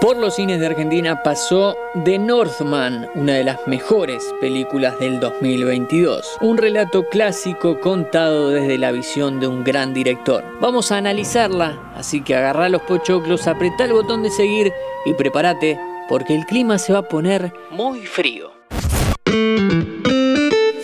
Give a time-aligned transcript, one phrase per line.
[0.00, 6.36] Por los cines de Argentina pasó The Northman, una de las mejores películas del 2022.
[6.42, 10.44] Un relato clásico contado desde la visión de un gran director.
[10.60, 14.72] Vamos a analizarla, así que agarra los pochoclos, apretá el botón de seguir
[15.06, 15.80] y prepárate
[16.10, 18.52] porque el clima se va a poner muy frío.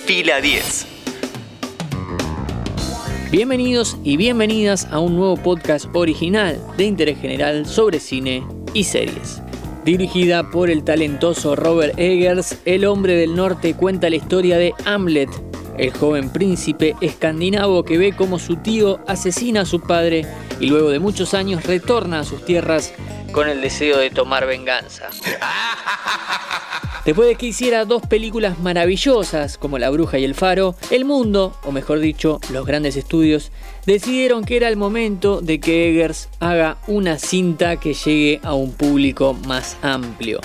[0.05, 0.87] Fila 10.
[3.31, 8.43] Bienvenidos y bienvenidas a un nuevo podcast original de interés general sobre cine
[8.75, 9.43] y series.
[9.85, 15.31] Dirigida por el talentoso Robert Eggers, El hombre del norte cuenta la historia de Hamlet,
[15.77, 20.27] el joven príncipe escandinavo que ve cómo su tío asesina a su padre
[20.61, 22.93] y luego de muchos años retorna a sus tierras
[23.33, 25.09] con el deseo de tomar venganza.
[27.05, 31.57] Después de que hiciera dos películas maravillosas como La Bruja y El Faro, el mundo,
[31.65, 33.51] o mejor dicho, los grandes estudios,
[33.87, 38.73] decidieron que era el momento de que Eggers haga una cinta que llegue a un
[38.73, 40.41] público más amplio.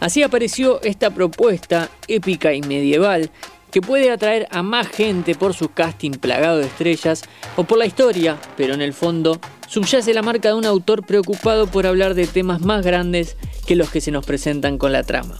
[0.00, 3.30] Así apareció esta propuesta épica y medieval
[3.70, 7.22] que puede atraer a más gente por su casting plagado de estrellas
[7.54, 11.68] o por la historia, pero en el fondo subyace la marca de un autor preocupado
[11.68, 13.36] por hablar de temas más grandes
[13.66, 15.38] que los que se nos presentan con la trama.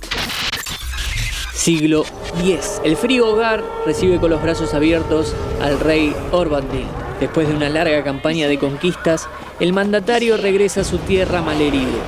[1.62, 2.05] Siglo
[2.41, 2.80] X.
[2.82, 6.88] El frío hogar recibe con los brazos abiertos al rey Orbandil.
[7.20, 9.28] Después de una larga campaña de conquistas,
[9.60, 12.00] el mandatario regresa a su tierra malherido.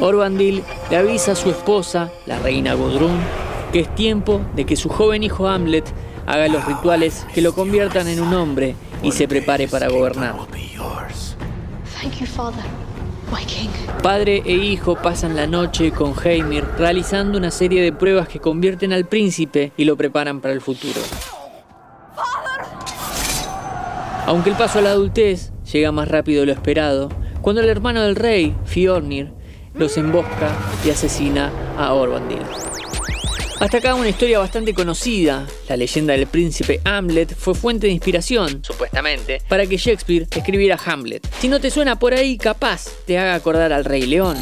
[0.00, 3.20] Orbandil le avisa a su esposa, la reina Gudrun,
[3.70, 5.84] que es tiempo de que su joven hijo Hamlet
[6.26, 10.34] haga los rituales que lo conviertan en un hombre y se prepare para gobernar.
[14.02, 18.92] Padre e hijo pasan la noche con Heimir realizando una serie de pruebas que convierten
[18.92, 21.00] al príncipe y lo preparan para el futuro.
[24.26, 27.08] Aunque el paso a la adultez llega más rápido de lo esperado,
[27.42, 29.32] cuando el hermano del rey, Fjornir,
[29.74, 30.50] los embosca
[30.84, 32.42] y asesina a Orbandil.
[33.58, 35.46] Hasta acá una historia bastante conocida.
[35.68, 41.26] La leyenda del príncipe Hamlet fue fuente de inspiración, supuestamente, para que Shakespeare escribiera Hamlet.
[41.38, 44.36] Si no te suena por ahí, capaz te haga acordar al Rey León.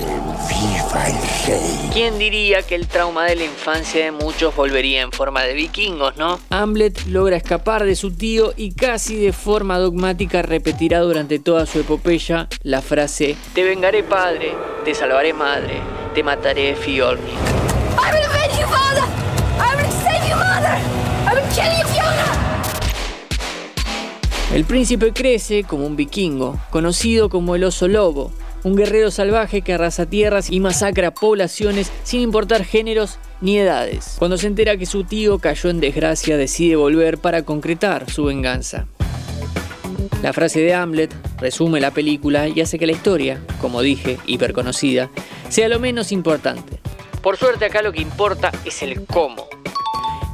[1.93, 6.17] ¿Quién diría que el trauma de la infancia de muchos volvería en forma de vikingos,
[6.17, 6.41] no?
[6.51, 11.81] Hamlet logra escapar de su tío y casi de forma dogmática repetirá durante toda su
[11.81, 14.55] epopeya la frase: Te vengaré padre,
[14.85, 15.79] te salvaré madre,
[16.15, 17.64] te mataré Fjolnir.
[24.55, 28.31] El príncipe crece como un vikingo, conocido como el oso lobo,
[28.63, 34.15] un guerrero salvaje que arrasa tierras y masacra poblaciones sin importar géneros ni edades.
[34.17, 38.87] Cuando se entera que su tío cayó en desgracia, decide volver para concretar su venganza.
[40.23, 45.11] La frase de Hamlet resume la película y hace que la historia, como dije, hiperconocida,
[45.49, 46.79] sea lo menos importante.
[47.25, 49.49] Por suerte acá lo que importa es el cómo.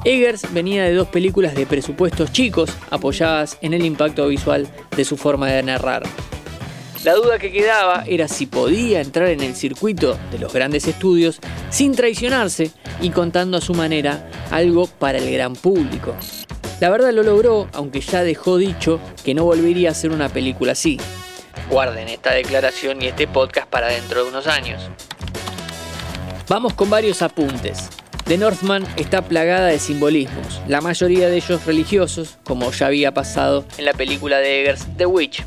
[0.05, 4.67] Eggers venía de dos películas de presupuestos chicos apoyadas en el impacto visual
[4.97, 6.03] de su forma de narrar.
[7.05, 11.39] La duda que quedaba era si podía entrar en el circuito de los grandes estudios
[11.71, 16.15] sin traicionarse y contando a su manera algo para el gran público.
[16.81, 20.73] La verdad lo logró, aunque ya dejó dicho que no volvería a hacer una película
[20.73, 20.99] así.
[21.71, 24.83] Guarden esta declaración y este podcast para dentro de unos años.
[26.49, 27.89] Vamos con varios apuntes.
[28.31, 33.65] The Northman está plagada de simbolismos, la mayoría de ellos religiosos, como ya había pasado
[33.77, 35.43] en la película de Eggers The Witch.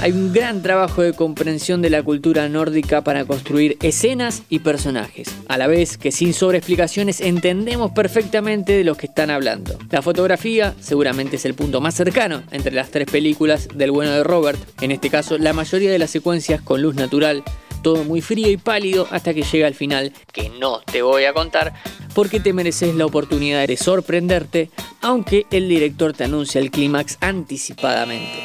[0.00, 5.28] Hay un gran trabajo de comprensión de la cultura nórdica para construir escenas y personajes,
[5.46, 9.78] a la vez que sin sobreexplicaciones entendemos perfectamente de los que están hablando.
[9.90, 14.24] La fotografía seguramente es el punto más cercano entre las tres películas del bueno de
[14.24, 17.44] Robert, en este caso la mayoría de las secuencias con luz natural,
[17.82, 21.32] todo muy frío y pálido hasta que llega al final, que no te voy a
[21.32, 21.74] contar,
[22.14, 28.42] porque te mereces la oportunidad de sorprenderte, aunque el director te anuncia el clímax anticipadamente.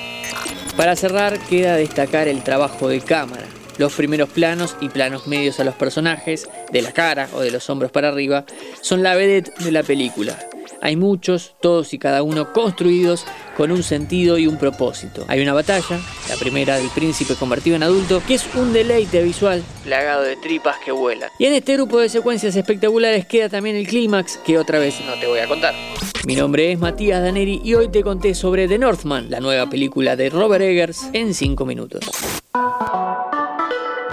[0.78, 3.46] Para cerrar, queda destacar el trabajo de cámara.
[3.78, 7.69] Los primeros planos y planos medios a los personajes, de la cara o de los
[7.69, 8.46] hombros para arriba,
[8.81, 10.38] son la vedette de la película.
[10.81, 13.25] Hay muchos, todos y cada uno construidos
[13.57, 15.25] con un sentido y un propósito.
[15.27, 16.00] Hay una batalla,
[16.30, 20.77] la primera del príncipe convertido en adulto, que es un deleite visual, plagado de tripas
[20.83, 21.30] que vuelan.
[21.39, 25.19] Y en este grupo de secuencias espectaculares queda también el clímax, que otra vez no
[25.19, 25.74] te voy a contar.
[26.25, 30.15] Mi nombre es Matías Daneri y hoy te conté sobre The Northman, la nueva película
[30.15, 32.06] de Robert Eggers, en 5 minutos.